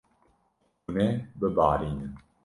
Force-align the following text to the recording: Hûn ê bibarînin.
Hûn 0.83 0.97
ê 1.07 1.09
bibarînin. 1.39 2.13